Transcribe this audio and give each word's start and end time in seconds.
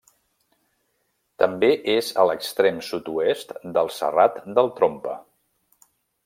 També 1.43 1.69
és 1.95 2.09
a 2.23 2.25
l'extrem 2.29 2.79
sud-oest 2.87 3.53
del 3.77 3.93
Serrat 3.99 4.41
del 4.57 4.73
Trompa. 4.81 5.15